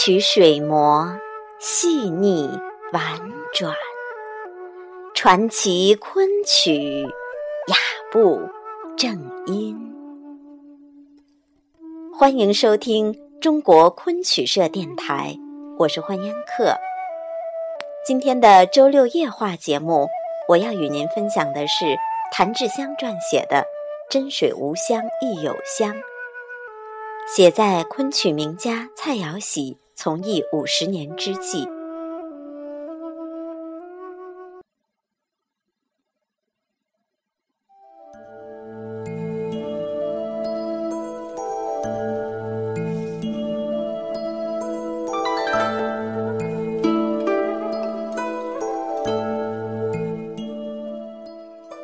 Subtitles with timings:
[0.00, 1.18] 曲水磨，
[1.58, 2.48] 细腻
[2.92, 3.18] 婉
[3.52, 3.74] 转，
[5.12, 7.76] 传奇昆曲雅
[8.12, 8.48] 步
[8.96, 9.12] 正
[9.46, 9.76] 音。
[12.16, 15.36] 欢迎收听中国昆曲社电台，
[15.80, 16.76] 我是欢烟客。
[18.06, 20.06] 今天的周六夜话节目，
[20.48, 21.96] 我要与您分享的是
[22.30, 23.56] 谭志香撰写的
[24.08, 25.92] 《真水无香亦有香》。
[27.26, 31.66] 写在昆曲名家蔡瑶喜从艺五十年之际。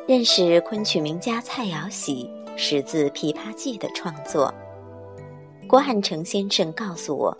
[0.07, 4.53] 认识昆曲名家蔡瑶喜，始自《琵琶记》的创作。
[5.67, 7.37] 郭汉成先生告诉我，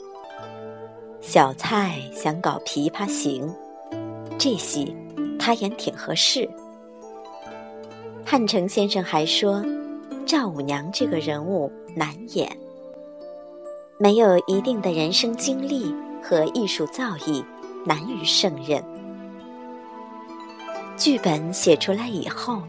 [1.28, 3.52] 小蔡想搞《琵琶行》，
[4.38, 4.96] 这戏
[5.40, 6.48] 他演挺合适。
[8.24, 9.66] 汉成先生还说，
[10.24, 12.56] 赵五娘这个人物难演，
[13.98, 17.44] 没有一定的人生经历和艺术造诣，
[17.88, 18.82] 难于胜任。
[20.96, 22.62] 剧本写出来以后，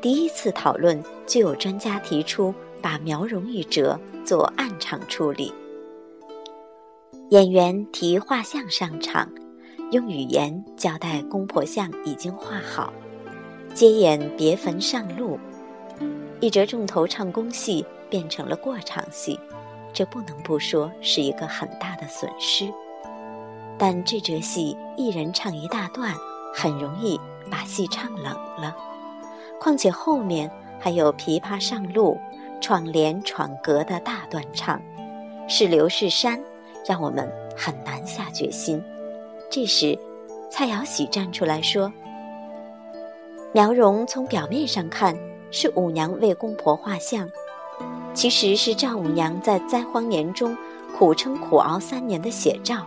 [0.00, 2.52] 第一次讨论就有专家提出。
[2.82, 5.52] 把苗荣一折做暗场处理，
[7.30, 9.30] 演员提画像上场，
[9.92, 12.92] 用语言交代公婆像已经画好，
[13.72, 15.38] 接演别坟上路，
[16.40, 19.38] 一折重头唱公戏变成了过场戏，
[19.92, 22.68] 这不能不说是一个很大的损失。
[23.78, 26.12] 但这折戏一人唱一大段，
[26.52, 27.16] 很容易
[27.48, 28.76] 把戏唱冷了，
[29.60, 32.18] 况且后面还有琵琶上路。
[32.60, 34.78] 闯帘闯阁的大段唱，
[35.48, 36.38] 是刘世山，
[36.86, 38.82] 让我们很难下决心。
[39.50, 39.98] 这时，
[40.50, 41.92] 蔡瑶喜站出来说
[43.52, 45.16] ：“苗荣从表面上看
[45.50, 47.28] 是五娘为公婆画像，
[48.14, 50.56] 其实是赵五娘在灾荒年中
[50.96, 52.86] 苦撑苦熬三年的写照。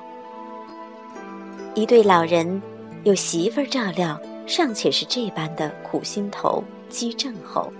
[1.74, 2.62] 一对老人
[3.04, 7.72] 有媳妇儿照料，尚且是这般的苦心头积症后。”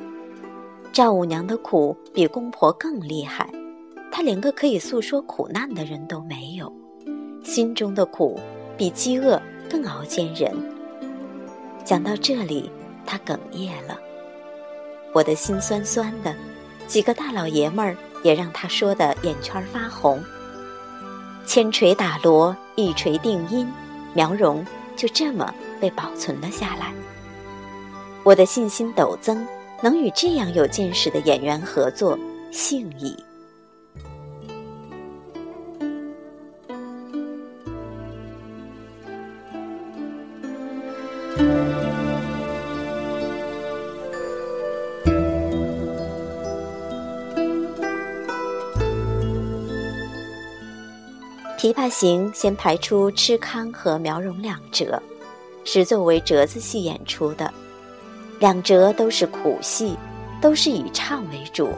[0.92, 3.50] 赵五娘的苦比公婆更厉害，
[4.16, 6.72] 他连个可以诉说苦难的人都没有，
[7.44, 8.40] 心中的苦
[8.78, 10.54] 比饥饿更熬煎人。
[11.84, 12.70] 讲到这里，
[13.08, 13.98] 他哽咽了，
[15.14, 16.32] 我的心酸酸的，
[16.86, 20.22] 几个大老爷们儿也让他说的眼圈发红。
[21.48, 23.68] 千锤打锣，一锤定音，
[24.14, 24.64] 苗荣
[24.96, 25.52] 就这么
[25.82, 26.94] 被保存了下来。
[28.24, 29.44] 我的信心陡增。
[29.82, 32.18] 能与这样有见识的演员合作，
[32.52, 33.14] 幸矣。
[51.84, 55.02] 《琵琶行》先排出痴康和苗荣两折，
[55.66, 57.54] 是作为折子戏演出的。
[58.40, 59.98] 两折都是苦戏，
[60.42, 61.70] 都是以唱为主，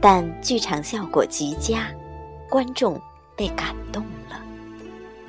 [0.00, 1.88] 但剧场效果极佳，
[2.48, 2.98] 观众
[3.36, 4.40] 被感动了。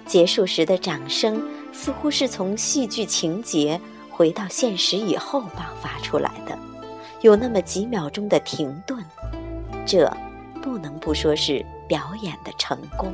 [0.06, 1.42] 结束时的掌声
[1.74, 3.80] 似乎是从戏剧情节
[4.10, 6.58] 回到现实以后爆发出来的，
[7.20, 9.04] 有那么几秒钟的停顿，
[9.86, 10.10] 这
[10.62, 13.14] 不能不说是表演的成功。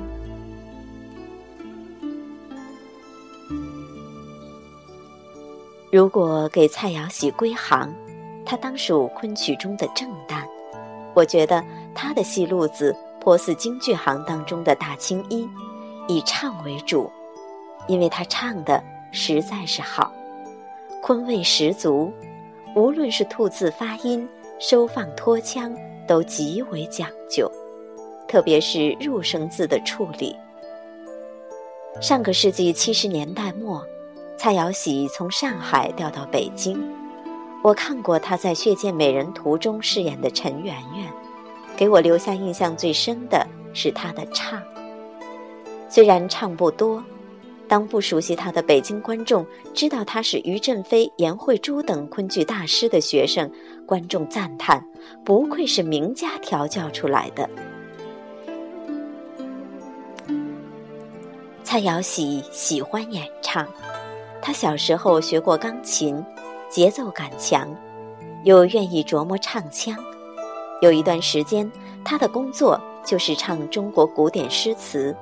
[5.91, 7.91] 如果给蔡瑶喜归行，
[8.45, 10.43] 她当属昆曲中的正旦。
[11.13, 11.63] 我觉得
[11.93, 15.49] 她的戏路子颇似京剧行当中的大青衣，
[16.09, 17.09] 以唱为主，
[17.87, 18.83] 因为她唱的
[19.13, 20.11] 实在是好，
[21.01, 22.11] 昆味十足，
[22.75, 24.27] 无论是吐字发音、
[24.59, 25.73] 收放拖腔
[26.05, 27.49] 都极为讲究，
[28.27, 30.35] 特别是入声字的处理。
[32.01, 33.85] 上个世纪七十年代末。
[34.37, 36.77] 蔡瑶喜从上海调到北京，
[37.63, 41.09] 我看过她在《血溅美人图》中饰演的陈圆圆，
[41.77, 44.61] 给我留下印象最深的是她的唱。
[45.87, 47.01] 虽然唱不多，
[47.65, 49.43] 当不熟悉她的北京观众
[49.73, 53.49] 知道她是于振飞、颜慧珠等昆剧大师的学生，
[53.87, 54.85] 观众赞叹：
[55.23, 57.49] 不愧是名家调教出来的。
[61.75, 63.67] 蔡瑶喜喜欢演唱。
[64.41, 66.23] 他小时候学过钢琴，
[66.69, 67.69] 节奏感强，
[68.45, 69.93] 又愿意琢磨唱腔。
[70.81, 71.69] 有一段时间，
[72.05, 75.13] 他的工作就是唱中国古典诗词。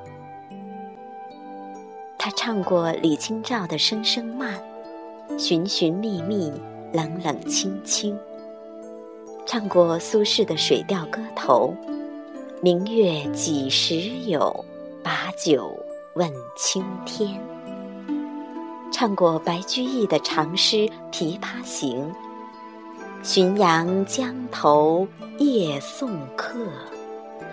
[2.20, 4.62] 他唱过李清照的《声声慢》，
[5.40, 6.54] 寻寻觅觅，
[6.92, 8.16] 冷冷清清；
[9.44, 11.74] 唱过苏轼的《水调歌头》，
[12.62, 13.96] 明月几时
[14.28, 14.64] 有，
[15.02, 15.76] 把酒
[16.16, 17.40] 问青天；
[18.92, 20.78] 唱过白居易的长诗
[21.12, 22.14] 《琵琶行》，
[23.26, 25.08] 浔阳江头
[25.40, 26.60] 夜送客，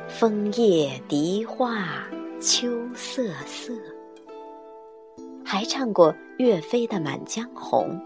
[0.08, 1.86] 枫叶荻花
[2.38, 3.72] 秋瑟瑟。
[5.42, 7.98] 还唱过岳飞的《满江红》：“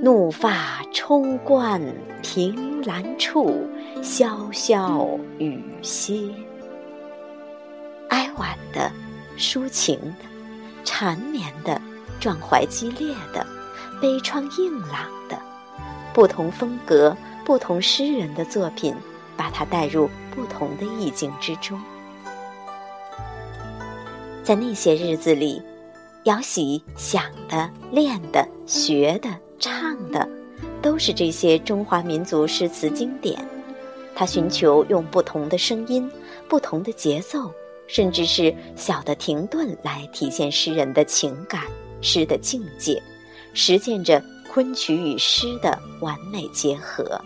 [0.00, 1.82] 怒发冲冠
[2.22, 3.66] 凭栏处，
[4.02, 6.30] 潇潇雨歇。”
[8.08, 8.90] 哀婉的、
[9.38, 10.24] 抒情的、
[10.84, 11.80] 缠绵的、
[12.20, 13.46] 壮怀激烈的、
[14.00, 15.38] 悲怆硬朗的，
[16.12, 18.94] 不同风格、不同诗人的作品，
[19.36, 21.80] 把他带入不同的意境之中。
[24.42, 25.62] 在那些日子里。
[26.24, 29.28] 姚喜想的、练的、学的、
[29.58, 30.28] 唱的，
[30.80, 33.44] 都是这些中华民族诗词经典。
[34.14, 36.08] 他寻求用不同的声音、
[36.48, 37.52] 不同的节奏，
[37.92, 41.60] 甚至是小的停顿，来体现诗人的情感、
[42.00, 43.02] 诗的境界，
[43.52, 47.20] 实践着昆曲与诗的完美结合。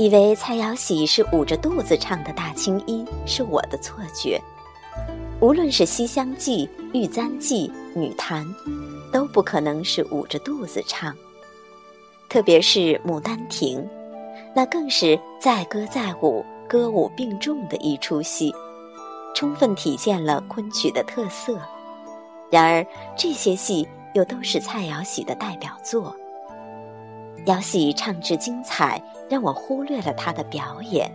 [0.00, 4.40] 以为蔡瑶喜是捂着肚子唱的《大青衣》，是我的错觉。
[5.42, 6.66] 无论是《西厢记》
[6.98, 7.70] 《玉簪记》
[8.00, 8.42] 《女弹》，
[9.12, 11.14] 都不可能是捂着肚子唱。
[12.30, 13.78] 特别是《牡丹亭》，
[14.54, 18.54] 那更是载歌载舞、歌舞并重的一出戏，
[19.34, 21.60] 充分体现了昆曲的特色。
[22.50, 22.86] 然而，
[23.18, 26.16] 这些戏又都是蔡瑶喜的代表作。
[27.44, 31.10] 姚喜唱至精彩，让我忽略了他的表演。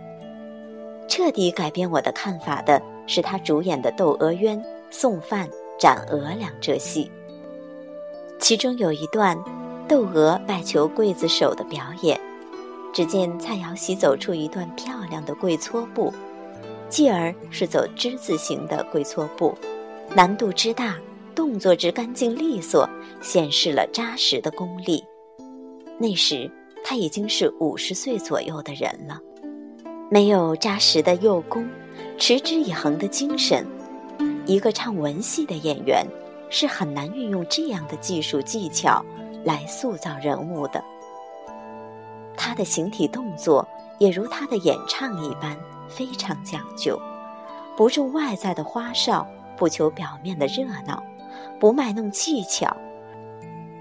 [1.06, 4.58] 彻底改变我的看法的是他主演的《窦娥冤》
[4.90, 5.46] 《送饭》
[5.78, 7.08] 《斩娥》两折戏。
[8.40, 9.38] 其中有一段，
[9.86, 12.20] 窦娥拜求刽子手的表演，
[12.92, 16.12] 只见蔡瑶喜走出一段漂亮的跪搓步，
[16.88, 19.54] 继而是走之字形的跪搓步，
[20.14, 20.96] 难度之大，
[21.34, 22.88] 动作之干净利索，
[23.20, 25.02] 显示了扎实的功力。
[25.98, 26.50] 那时
[26.88, 29.18] 他已经是五十岁左右的人了，
[30.08, 31.68] 没有扎实的幼功，
[32.16, 33.66] 持之以恒的精神，
[34.46, 36.06] 一个唱文戏的演员
[36.48, 39.04] 是很难运用这样的技术技巧
[39.44, 40.80] 来塑造人物的。
[42.36, 43.66] 他的形体动作
[43.98, 46.96] 也如他的演唱一般非常讲究，
[47.76, 51.02] 不重外在的花哨，不求表面的热闹，
[51.58, 52.76] 不卖弄技巧。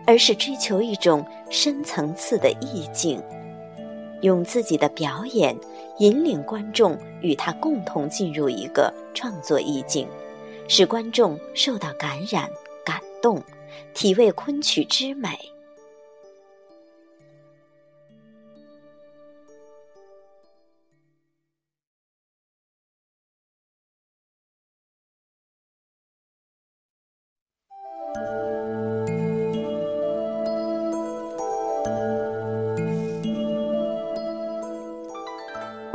[0.05, 3.21] 而是追求一种深层次的意境，
[4.21, 5.55] 用自己的表演
[5.99, 10.07] 引领观众与他共同进入一个创作意境，
[10.67, 12.49] 使观众受到感染、
[12.83, 13.41] 感动，
[13.93, 15.29] 体味昆曲之美。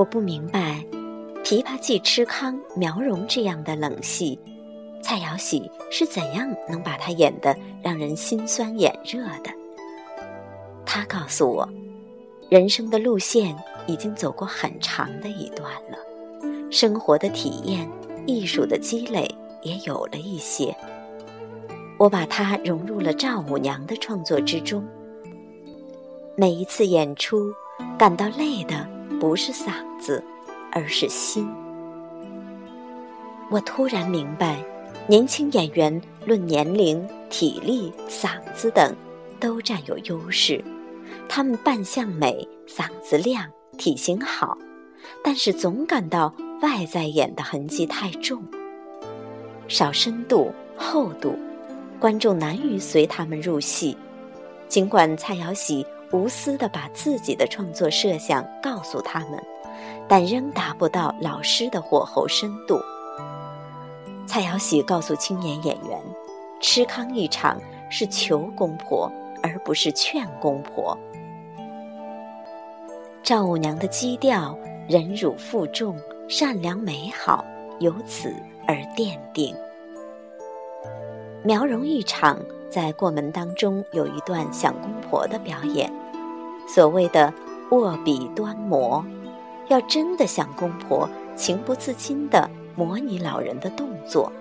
[0.00, 0.82] 我不明白，
[1.44, 4.38] 《琵琶记》吃康苗荣这样的冷戏，
[5.02, 9.50] 蔡瑶喜是怎样能把它演得让人心酸眼热的？
[10.86, 11.68] 他告诉我，
[12.48, 13.54] 人生的路线
[13.86, 15.98] 已经走过很长的一段了，
[16.70, 17.86] 生活的体验、
[18.24, 19.30] 艺术的积累
[19.62, 20.74] 也有了一些。
[21.98, 24.82] 我把它融入了赵五娘的创作之中，
[26.38, 27.52] 每一次演出，
[27.98, 28.88] 感到累的。
[29.20, 30.24] 不是嗓子，
[30.72, 31.46] 而是心。
[33.50, 34.64] 我突然明白，
[35.06, 38.96] 年轻演员论年龄、体力、嗓子等，
[39.38, 40.64] 都占有优势。
[41.28, 43.46] 他们扮相美，嗓子亮，
[43.76, 44.56] 体型好，
[45.22, 48.42] 但是总感到外在演的痕迹太重，
[49.68, 51.38] 少深度、厚度，
[51.98, 53.94] 观众难于随他们入戏。
[54.66, 55.84] 尽管蔡瑶喜。
[56.12, 59.40] 无私地把自己的创作设想告诉他们，
[60.08, 62.80] 但仍达不到老师的火候深度。
[64.26, 66.00] 蔡瑶喜告诉青年演员
[66.60, 69.10] ：“吃糠一场是求公婆，
[69.42, 70.96] 而不是劝公婆。
[73.22, 75.96] 赵五娘的基调忍辱负重、
[76.28, 77.44] 善良美好，
[77.78, 78.34] 由此
[78.66, 79.54] 而奠定。
[81.44, 82.38] 苗荣一场
[82.70, 85.92] 在过门当中有一段想公婆的表演，
[86.68, 87.32] 所谓的
[87.70, 89.04] 握笔端磨，
[89.68, 94.32] 要真的想公婆，情不自禁地模拟老人的动作，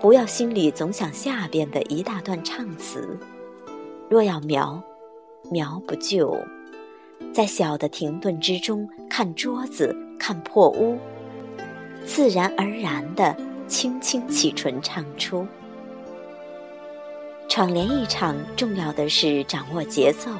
[0.00, 3.18] 不要心里总想下边的一大段唱词。
[4.08, 4.82] 若要描，
[5.50, 6.36] 描不就
[7.34, 10.96] 在小的停顿之中看桌子，看破屋，
[12.06, 13.36] 自然而然地
[13.66, 15.46] 轻轻启唇唱出。
[17.48, 20.30] 闯联一场，重要的是掌握节奏。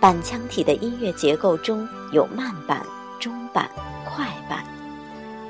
[0.00, 2.84] 板腔体的音乐结构中有慢板、
[3.18, 3.68] 中板、
[4.06, 4.64] 快板。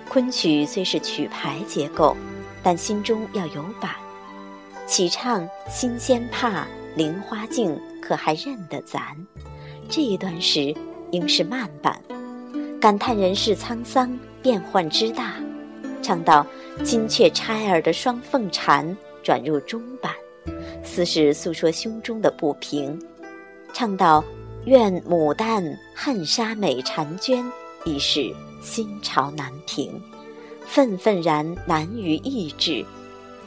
[0.08, 2.16] 昆曲虽是曲牌结构，
[2.62, 3.90] 但心中要有板。
[4.86, 9.00] 起唱新鲜怕菱花镜，可还认得咱？
[9.88, 10.74] 这一段时
[11.12, 12.00] 应是慢板，
[12.80, 15.34] 感叹人世沧桑，变幻之大。
[16.02, 16.44] 唱到
[16.82, 20.10] 金雀钗儿的双凤蝉，转入中板。
[20.82, 23.00] 似是诉说胸中的不平，
[23.72, 24.24] 唱到
[24.66, 25.62] “愿牡丹
[25.94, 27.44] 恨杀美婵娟”，
[27.84, 30.00] 已是心潮难平，
[30.66, 32.84] 愤愤然难于抑制，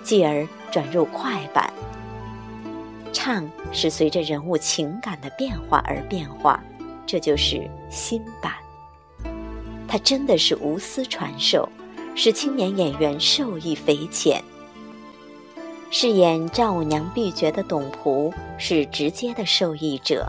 [0.03, 1.71] 继而转入快板。
[3.13, 6.63] 唱是随着人物情感的变化而变化，
[7.05, 8.53] 这就是新版。
[9.87, 11.67] 他真的是无私传授，
[12.15, 14.41] 使青年演员受益匪浅。
[15.93, 20.25] 饰演赵五娘婢绝的董仆是直接的受益者，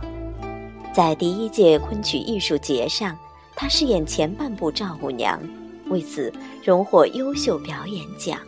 [0.92, 3.16] 在第一届昆曲艺术节上，
[3.54, 5.40] 他饰演前半部赵五娘，
[5.86, 6.32] 为此
[6.64, 8.40] 荣获优秀表演奖。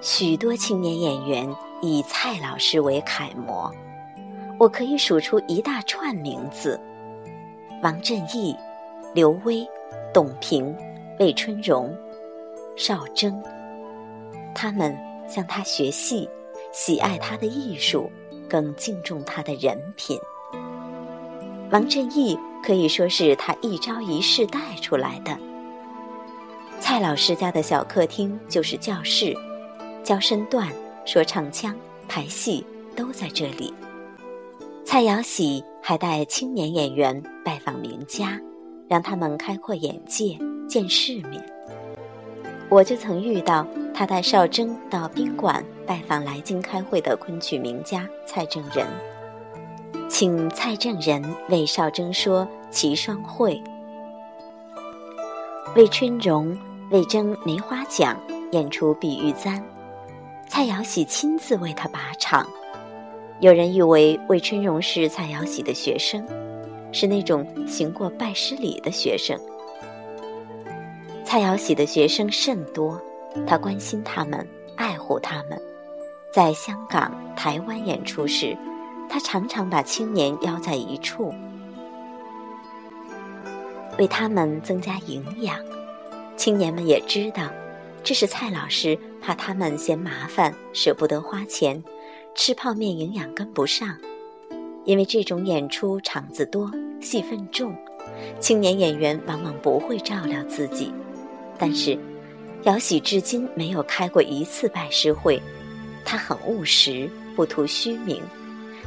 [0.00, 1.48] 许多青年演员
[1.80, 3.72] 以蔡老师为楷模。
[4.62, 6.80] 我可以数出一大串名字：
[7.82, 8.56] 王振义、
[9.12, 9.68] 刘威、
[10.14, 10.72] 董平、
[11.18, 11.92] 魏春荣、
[12.76, 13.42] 邵征。
[14.54, 16.30] 他们向他学戏，
[16.70, 18.08] 喜爱他的艺术，
[18.48, 20.16] 更敬重他的人品。
[21.72, 25.36] 王振义可以说是他一招一式带出来的。
[26.78, 29.36] 蔡老师家的小客厅就是教室，
[30.04, 30.68] 教身段、
[31.04, 31.74] 说唱腔、
[32.08, 32.64] 排戏
[32.94, 33.74] 都在这里。
[34.92, 38.38] 蔡瑶喜还带青年演员拜访名家，
[38.86, 40.36] 让他们开阔眼界、
[40.68, 41.42] 见世面。
[42.68, 48.86] 我就曾遇到他带邵征到宾馆拜访来京开会的昆曲名家蔡正仁，
[50.10, 53.54] 请蔡正仁为邵征说《齐双会》。
[55.74, 56.54] 魏春荣
[56.90, 58.14] 为争梅花奖
[58.50, 59.58] 演出《碧玉簪》，
[60.46, 62.46] 蔡瑶喜亲自为他把场。
[63.42, 66.24] 有人以为魏春荣是蔡瑶喜的学生，
[66.92, 69.36] 是那种行过拜师礼的学生。
[71.24, 73.02] 蔡瑶喜的学生甚多，
[73.44, 74.46] 他关心他们，
[74.76, 75.60] 爱护他们。
[76.32, 78.56] 在香港、台湾演出时，
[79.10, 81.34] 他常常把青年邀在一处，
[83.98, 85.58] 为他们增加营养。
[86.36, 87.48] 青年们也知道，
[88.04, 91.82] 这是蔡老师怕他们嫌麻烦，舍不得花钱。
[92.34, 93.94] 吃泡面营养跟不上，
[94.84, 96.70] 因为这种演出场子多、
[97.00, 97.76] 戏份重，
[98.40, 100.92] 青年演员往往不会照料自己。
[101.58, 101.96] 但是，
[102.62, 105.40] 姚喜至今没有开过一次拜师会，
[106.04, 108.22] 他很务实，不图虚名，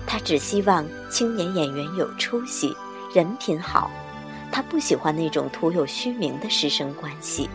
[0.08, 2.75] 他只希望青年演员有出息、
[3.14, 3.92] 人品好，
[4.52, 7.48] 他不喜欢那种徒有虚名的师生关系。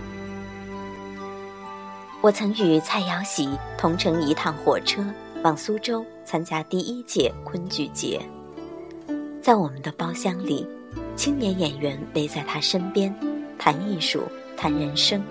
[2.23, 5.05] 我曾与蔡瑶喜同乘一趟火车。
[5.43, 8.21] 往苏州参加第一届昆剧节，
[9.41, 10.67] 在我们的包厢里，
[11.17, 13.15] 青年演员围在他身边，
[13.59, 14.23] 谈艺术，
[14.55, 15.23] 谈人生，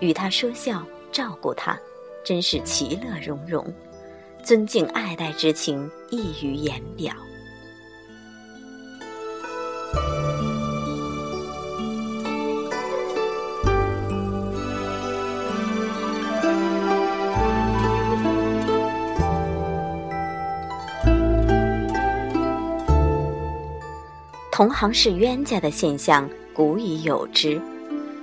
[0.00, 1.78] 与他说笑，照顾他，
[2.24, 3.64] 真是其乐融融，
[4.42, 7.14] 尊敬爱戴之情溢于言表。
[24.52, 27.58] 同行是冤家的现象古已有之，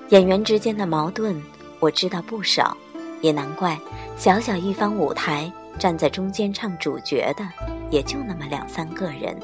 [0.09, 1.35] 演员之间的矛盾
[1.79, 2.77] 我知道不少，
[3.21, 3.75] 也难怪
[4.15, 7.43] 小小一方舞台站在中间唱主角的
[7.89, 9.35] 也就那么两三个人。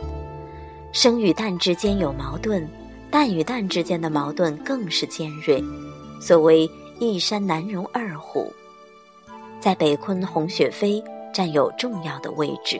[0.91, 2.69] 生与旦之间有矛盾，
[3.11, 5.61] 旦与旦之间的矛盾更是尖锐。
[6.21, 8.53] 所谓一山难容二虎，
[9.59, 12.79] 在北昆，洪雪飞占有重要的位置，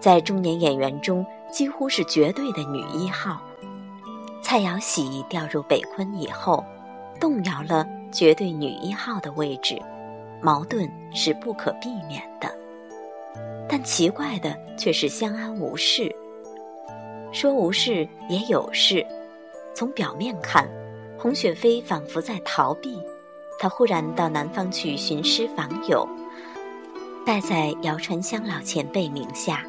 [0.00, 3.40] 在中年演员中几乎是绝对的女一号。
[4.42, 6.64] 蔡瑶喜调入北昆以后，
[7.20, 9.80] 动摇了绝对女一号的位置，
[10.40, 12.50] 矛盾是不可避免的。
[13.68, 16.14] 但奇怪的却是相安无事。
[17.32, 19.06] 说无事也有事，
[19.74, 20.68] 从表面看，
[21.18, 22.98] 洪雪飞仿佛在逃避。
[23.58, 26.06] 他忽然到南方去寻师访友，
[27.24, 29.64] 拜在姚传香老前辈名下，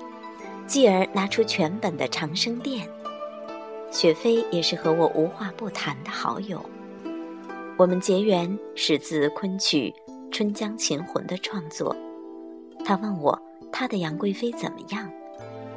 [0.65, 2.87] 继而拿出全本的《长生殿》。
[3.91, 6.63] 雪飞也是和我无话不谈的好友，
[7.77, 9.93] 我们结缘始自昆曲
[10.31, 11.95] 《春江琴魂》的创作。
[12.83, 13.39] 他问我
[13.71, 15.09] 他的杨贵妃怎么样，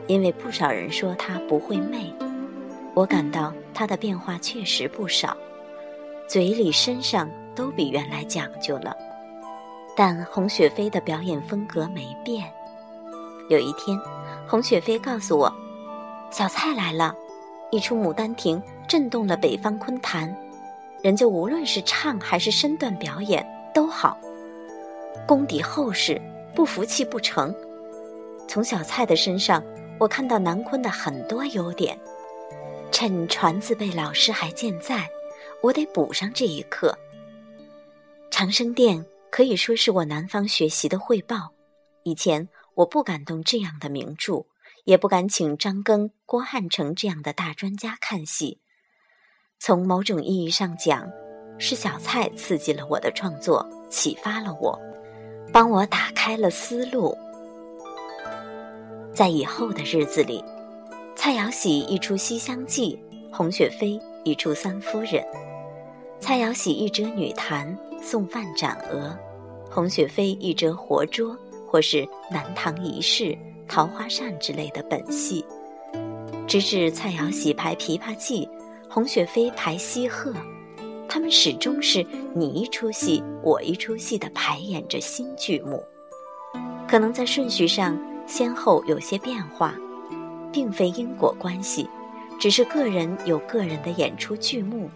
[0.06, 2.12] 因为不少人说她不会媚，
[2.94, 5.36] 我感到她的变化确实不少，
[6.26, 8.96] 嘴里身上都比原来讲究了。
[9.94, 12.44] 但洪雪飞的表演风格没变。
[13.48, 13.98] 有一天，
[14.48, 15.52] 洪雪飞告诉我，
[16.30, 17.14] 小蔡来了。
[17.72, 20.32] 一出《牡丹亭》震动了北方昆坛，
[21.02, 24.16] 人家无论是唱还是身段表演都好，
[25.26, 26.20] 功底厚实，
[26.54, 27.52] 不服气不成。
[28.46, 29.60] 从小蔡的身上，
[29.98, 31.98] 我看到南昆的很多优点。
[32.92, 35.08] 趁传字辈老师还健在，
[35.60, 36.96] 我得补上这一课。
[38.30, 38.98] 《长生殿》
[39.28, 41.50] 可以说是我南方学习的汇报。
[42.04, 44.46] 以前我不敢动这样的名著。
[44.84, 48.60] 也不敢请张庚、郭汉成这样的大专家看戏。
[49.58, 51.10] 从某种意义上讲，
[51.58, 54.80] 是小蔡刺激了我的创作，启发了我，
[55.52, 57.18] 帮我打开了思路。
[59.12, 60.44] 在以后的日子里，
[61.16, 62.96] 蔡瑶喜一出《西厢记》，
[63.36, 65.14] 洪雪飞一出《三夫人》，
[66.20, 69.18] 蔡瑶喜一折女弹，送饭斩鹅，
[69.68, 73.36] 洪雪飞一折活捉，或是南唐遗事。
[73.68, 75.44] 桃花扇之类的本戏，
[76.46, 78.48] 直至蔡瑶喜排《琵琶记》，
[78.88, 80.30] 洪雪飞排《西鹤》，
[81.08, 85.82] 他们始终是你一出戏我一出戏的排演着新剧目。
[86.86, 89.74] 可能在顺序上先后有些变化，
[90.52, 91.88] 并非因果关系，
[92.38, 94.88] 只是个人有个人的演出剧目，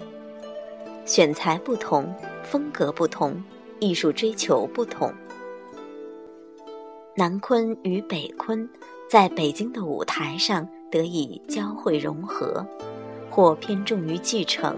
[1.05, 3.43] 选材不同，风格不同，
[3.81, 5.13] 艺术追求不同。
[7.17, 8.69] 南昆与北昆
[9.11, 12.65] 在北京的舞台上得以交汇融合，
[13.29, 14.77] 或偏重于继承，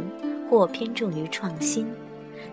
[0.48, 1.86] 或偏重于创新。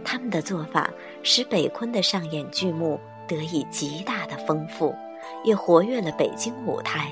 [0.03, 0.89] 他们的做法
[1.23, 4.93] 使北昆的上演剧目得以极大的丰富，
[5.43, 7.09] 也活跃了北京舞台。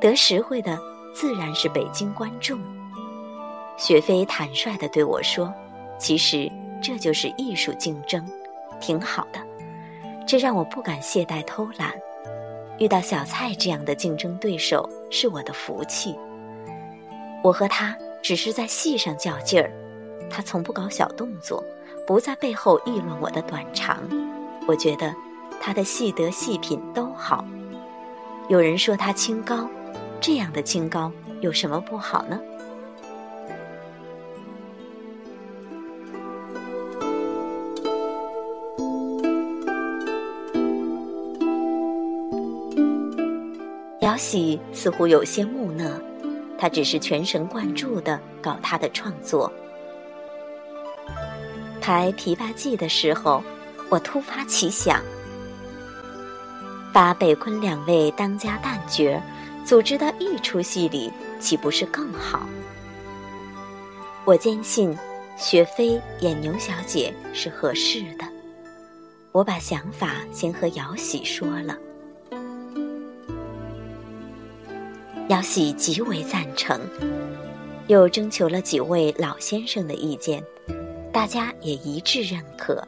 [0.00, 0.78] 得实惠的
[1.14, 2.58] 自然是北京观众。
[3.76, 5.52] 雪飞坦率地对我说
[5.96, 6.50] ：“其实
[6.82, 8.24] 这就是艺术竞争，
[8.80, 9.40] 挺好的。”
[10.28, 11.90] 这让我不敢懈怠偷懒，
[12.78, 16.14] 遇到小蔡这样的竞争对手是我的福气。
[17.42, 19.72] 我和他只是在戏上较劲儿，
[20.28, 21.64] 他从不搞小动作，
[22.06, 24.02] 不在背后议论我的短长。
[24.66, 25.14] 我觉得
[25.62, 27.42] 他的戏德戏品都好。
[28.50, 29.66] 有人说他清高，
[30.20, 31.10] 这样的清高
[31.40, 32.38] 有什么不好呢？
[44.08, 45.84] 姚喜似乎有些木讷，
[46.58, 49.52] 他只是全神贯注地搞他的创作。
[51.78, 53.44] 排《琵琶记》的时候，
[53.90, 55.02] 我突发奇想，
[56.90, 59.20] 把北昆两位当家旦角
[59.62, 62.48] 组织到一出戏里，岂不是更好？
[64.24, 64.96] 我坚信，
[65.36, 68.24] 雪飞演牛小姐是合适的。
[69.32, 71.76] 我把想法先和姚喜说了。
[75.28, 76.80] 姚喜极为赞成，
[77.86, 80.42] 又征求了几位老先生的意见，
[81.12, 82.82] 大家也一致认可。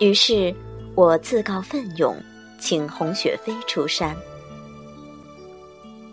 [0.00, 0.52] 于是，
[0.96, 2.16] 我自告奋勇，
[2.58, 4.16] 请洪雪飞出山。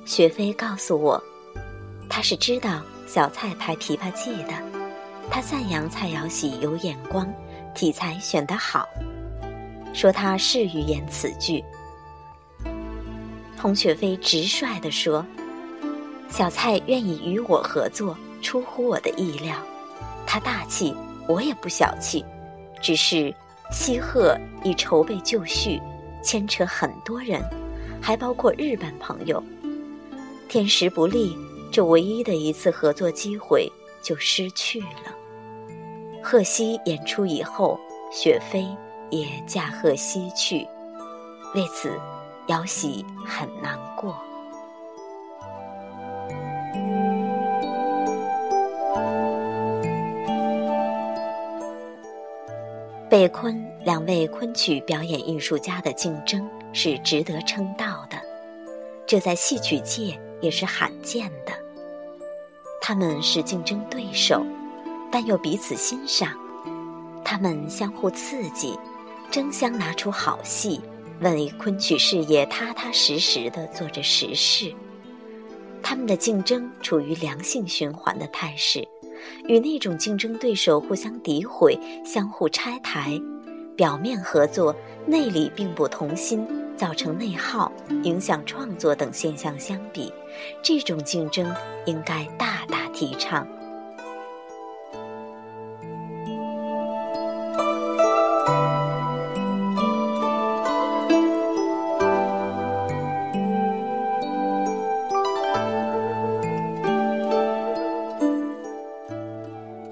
[0.05, 1.21] 雪飞告诉我，
[2.07, 4.53] 他是知道小蔡拍《琵琶记》的，
[5.31, 7.27] 他赞扬蔡瑶喜有眼光，
[7.73, 8.87] 题材选得好，
[9.95, 11.63] 说他适于演此剧。
[13.57, 15.25] 童雪飞直率地说
[16.29, 19.55] ：“小蔡愿意与我合作，出乎我的意料。
[20.27, 20.95] 他大气，
[21.27, 22.23] 我也不小气。
[22.81, 23.33] 只是
[23.71, 25.81] 西鹤已筹备就绪，
[26.23, 27.41] 牵扯很多人，
[27.99, 29.43] 还包括日本朋友。
[30.47, 31.35] 天时不利，
[31.71, 33.69] 这唯一的一次合作机会
[34.03, 35.15] 就失去了。
[36.21, 37.79] 贺西演出以后，
[38.11, 38.67] 雪飞
[39.09, 40.67] 也驾鹤西去，
[41.55, 41.99] 为此，
[42.47, 44.15] 姚喜很难过。
[53.09, 58.17] 北昆两位昆曲表演艺术家的竞争是值得称道的，
[59.05, 61.53] 这在戏曲界也是罕见的。
[62.81, 64.45] 他们是竞争对手，
[65.09, 66.29] 但又彼此欣赏，
[67.23, 68.77] 他们相互刺激，
[69.31, 70.81] 争相拿出好戏，
[71.21, 74.73] 为昆曲事业踏踏实实地做着实事。
[75.81, 78.87] 他们的竞争处于良性循环的态势。
[79.47, 83.19] 与那种竞争对手互相诋毁、相互拆台、
[83.75, 84.75] 表面合作、
[85.07, 86.45] 内里并不同心，
[86.77, 87.71] 造成内耗、
[88.03, 90.13] 影响创作等现象相比，
[90.61, 91.51] 这种竞争
[91.85, 93.47] 应该大大提倡。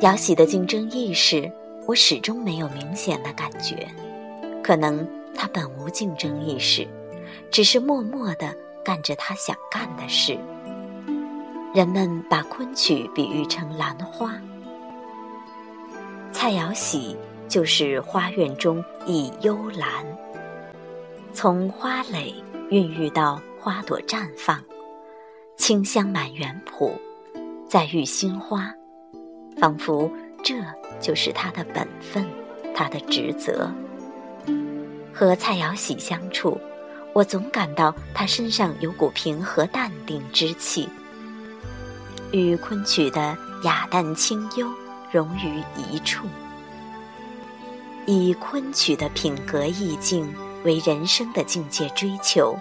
[0.06, 1.52] 姚喜的竞争意识，
[1.88, 3.88] 我始终没有明显的感觉。
[4.63, 6.88] 可能他本无竞争意识，
[7.50, 10.38] 只是默默地干着他想干的事。
[11.74, 14.36] 人们把昆曲比喻成兰花，
[16.32, 20.06] 蔡瑶喜就是花院中一幽兰，
[21.34, 22.32] 从花蕾
[22.70, 24.63] 孕育到花朵绽放，
[25.58, 26.91] 清香满园圃，
[27.68, 28.72] 再遇新花。
[29.58, 30.12] 仿佛
[30.44, 30.56] 这
[31.00, 32.26] 就是他的本分，
[32.76, 33.72] 他的职责。
[35.13, 36.60] 和蔡瑶喜相处，
[37.13, 40.89] 我总感到他身上有股平和淡定之气，
[42.32, 44.70] 与昆曲的雅淡清幽
[45.12, 46.28] 融于一处。
[48.06, 50.32] 以昆曲的品格意境
[50.63, 52.56] 为人生的境界追求，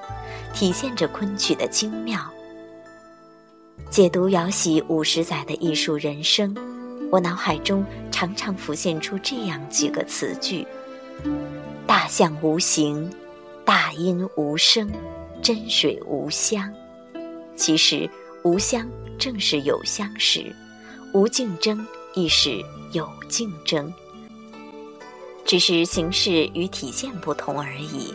[0.54, 2.20] 体现着昆曲的精妙。
[3.90, 6.54] 解读姚喜五十载的艺术人生。
[7.10, 10.66] 我脑海中常常浮现出这样几个词句：
[11.86, 13.08] 大象无形，
[13.64, 14.90] 大音无声，
[15.40, 16.72] 真水无香。
[17.56, 18.10] 其实，
[18.42, 20.54] 无香正是有香时，
[21.12, 22.60] 无竞争亦是
[22.92, 23.92] 有竞争，
[25.44, 28.12] 只是形式与体现不同而已。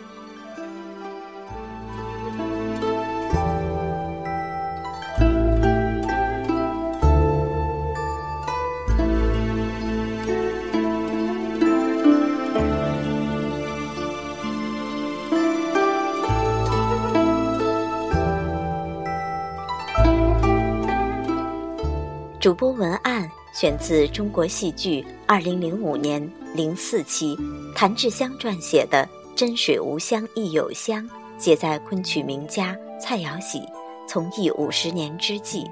[22.49, 26.19] 主播文案选自《中国戏剧》二零零五年
[26.55, 27.37] 零四期，
[27.75, 29.07] 谭志香撰写的
[29.37, 31.03] 《真水无香亦有香》，
[31.37, 33.61] 写在昆曲名家蔡瑶喜
[34.07, 35.69] 从艺五十年之际。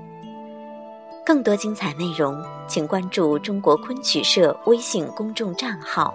[1.25, 6.13] 更多精彩内容，请关注中国昆曲社微信公众账号，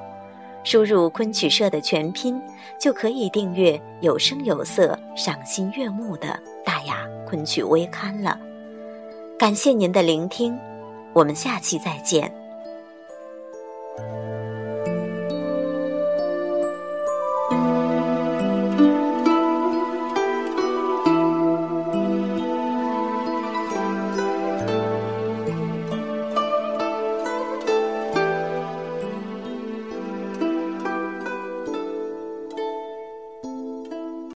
[0.62, 2.40] 输入“昆曲社”的全拼，
[2.78, 8.38] 就可以订阅有声有色、赏心悦目的大雅昆曲微刊了。
[9.42, 10.56] 感谢您的聆听，
[11.12, 12.32] 我们下期再见。